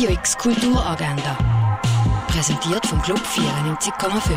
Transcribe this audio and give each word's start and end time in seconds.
Radio 0.00 0.14
X 0.14 0.38
Kulturagenda. 0.38 1.36
Präsentiert 2.28 2.86
vom 2.86 3.02
Club 3.02 3.18
94,5. 3.18 4.32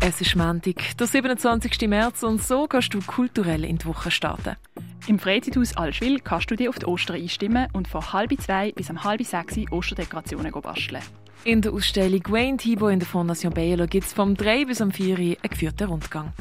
Es 0.00 0.20
ist 0.20 0.34
Montag, 0.34 0.96
der 0.96 1.06
27. 1.06 1.88
März 1.88 2.24
und 2.24 2.42
so 2.42 2.66
kannst 2.66 2.92
du 2.92 2.98
kulturell 2.98 3.64
in 3.64 3.78
die 3.78 3.84
Woche 3.84 4.10
starten. 4.10 4.56
Im 5.06 5.20
Freizeithaus 5.20 5.76
Allschwil 5.76 6.18
kannst 6.18 6.50
du 6.50 6.56
dich 6.56 6.68
auf 6.68 6.80
die 6.80 6.86
Ostern 6.86 7.22
einstimmen 7.22 7.68
und 7.74 7.86
von 7.86 8.12
halb 8.12 8.32
zwei 8.40 8.72
bis 8.72 8.90
um 8.90 9.04
halb 9.04 9.22
sechs 9.22 9.56
Osterdekorationen 9.70 10.50
basteln. 10.50 11.02
In 11.44 11.60
der 11.60 11.72
Ausstellung 11.72 12.22
Wayne 12.28 12.56
Thibault 12.56 12.92
in 12.92 12.98
der 12.98 13.08
Fondation 13.08 13.54
Baylor 13.54 13.86
gibt 13.86 14.06
es 14.06 14.12
vom 14.12 14.36
3 14.36 14.64
bis 14.64 14.80
um 14.80 14.90
4 14.90 15.10
Uhr 15.10 15.18
einen 15.18 15.36
geführten 15.48 15.86
Rundgang. 15.88 16.32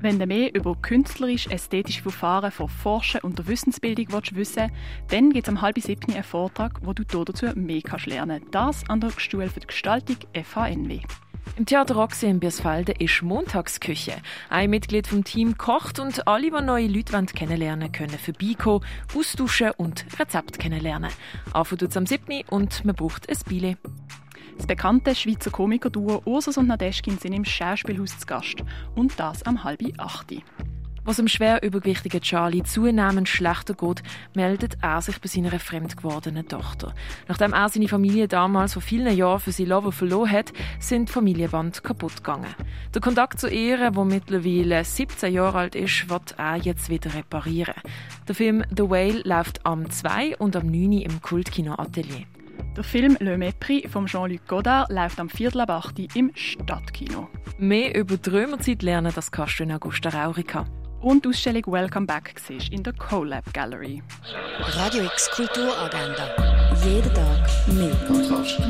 Wenn 0.00 0.20
du 0.20 0.26
mehr 0.26 0.54
über 0.54 0.76
künstlerisch-ästhetische 0.76 2.02
Verfahren 2.02 2.52
von 2.52 2.68
Forschen 2.68 3.20
und 3.22 3.36
der 3.36 3.48
Wissensbildung 3.48 4.06
willst 4.10 4.34
wissen 4.36 4.70
dann 5.08 5.30
gibt 5.30 5.48
es 5.48 5.52
am 5.52 5.60
halb 5.60 5.76
siebten 5.80 6.12
einen 6.12 6.22
Vortrag, 6.22 6.78
wo 6.82 6.92
du 6.92 7.02
dazu 7.02 7.46
mehr 7.56 7.82
kannst 7.82 8.06
lernen 8.06 8.40
kannst. 8.52 8.54
Das 8.54 8.90
an 8.90 9.00
der 9.00 9.10
Schule 9.18 9.48
für 9.48 9.58
die 9.58 9.66
Gestaltung 9.66 10.16
FHNW. 10.34 11.00
Im 11.56 11.66
Theater 11.66 11.96
Roxy 11.96 12.26
in 12.26 12.38
Biersfalde 12.38 12.92
ist 12.92 13.22
Montagsküche. 13.22 14.14
Ein 14.48 14.70
Mitglied 14.70 15.08
vom 15.08 15.24
Team 15.24 15.58
kocht 15.58 15.98
und 15.98 16.28
alle, 16.28 16.52
die 16.52 16.64
neue 16.64 16.86
Leute 16.86 17.26
kennenlernen 17.26 17.90
können, 17.90 18.16
vorbeikommen, 18.16 18.84
austauschen 19.16 19.72
und 19.76 20.06
Rezept 20.20 20.60
kennenlernen. 20.60 21.10
Es 21.52 21.96
am 21.96 22.06
7. 22.06 22.42
und 22.48 22.84
man 22.84 22.94
braucht 22.94 23.28
ein 23.28 23.38
Bile. 23.48 23.76
Das 24.58 24.66
bekannte 24.66 25.14
Schweizer 25.14 25.52
Komikerduo 25.52 26.20
Ursus 26.24 26.58
und 26.58 26.66
Nadeschkin 26.66 27.16
sind 27.16 27.32
im 27.32 27.44
Schauspielhaus 27.44 28.18
zu 28.18 28.26
Gast. 28.26 28.56
Und 28.96 29.18
das 29.18 29.44
am 29.44 29.62
halben 29.62 29.92
acht. 29.98 30.34
Was 31.04 31.16
dem 31.16 31.28
schwer 31.28 31.62
übergewichtigen 31.62 32.20
Charlie 32.20 32.64
zunehmend 32.64 33.28
schlechter 33.28 33.74
geht, 33.74 34.02
meldet 34.34 34.76
er 34.82 35.00
sich 35.00 35.20
bei 35.20 35.28
seiner 35.28 35.58
fremd 35.60 35.96
gewordenen 35.96 36.48
Tochter. 36.48 36.92
Nachdem 37.28 37.52
er 37.52 37.68
seine 37.68 37.86
Familie 37.86 38.26
damals 38.26 38.72
vor 38.72 38.82
vielen 38.82 39.16
Jahren 39.16 39.40
für 39.40 39.52
sie 39.52 39.64
Lover 39.64 39.92
verloren 39.92 40.32
hat, 40.32 40.52
sind 40.80 41.08
die 41.08 41.12
Familienband 41.12 41.84
kaputt 41.84 42.16
gegangen. 42.16 42.52
Der 42.92 43.00
Kontakt 43.00 43.38
zu 43.38 43.48
ihr, 43.48 43.92
wo 43.94 44.04
mittlerweile 44.04 44.84
17 44.84 45.32
Jahre 45.32 45.58
alt 45.58 45.76
ist, 45.76 46.10
wird 46.10 46.34
er 46.36 46.56
jetzt 46.56 46.90
wieder 46.90 47.14
reparieren. 47.14 47.76
Der 48.26 48.34
Film 48.34 48.64
The 48.76 48.90
Whale 48.90 49.22
läuft 49.22 49.64
am 49.64 49.88
2 49.88 50.36
und 50.38 50.56
am 50.56 50.66
9 50.66 50.92
im 51.00 51.22
Kultkino 51.22 51.74
Atelier. 51.74 52.26
Der 52.76 52.84
Film 52.84 53.16
Le 53.20 53.36
Mépris 53.36 53.88
von 53.88 54.06
Jean-Luc 54.06 54.46
Godard 54.46 54.90
läuft 54.90 55.18
am 55.18 55.28
Viertel 55.28 55.60
ab 55.62 55.70
8 55.70 56.14
im 56.16 56.30
Stadtkino. 56.34 57.28
Mehr 57.58 57.94
über 57.96 58.16
die 58.16 58.30
Römerzeit 58.30 58.82
lernen, 58.82 59.12
das 59.14 59.30
kannst 59.30 59.58
du 59.58 59.64
in 59.64 59.72
Augusta 59.72 60.10
Raurica. 60.10 60.64
Und 61.00 61.24
die 61.24 61.28
Ausstellung 61.28 61.62
Welcome 61.66 62.06
Back 62.06 62.34
siehst 62.44 62.72
in 62.72 62.82
der 62.82 62.92
CoLab 62.92 63.52
Gallery. 63.52 64.02
Radio 64.60 65.04
X 65.04 65.30
Kulturagenda. 65.30 66.74
Jeden 66.84 67.14
Tag 67.14 67.48
mehr. 67.68 67.94
Kontrast. 68.06 68.60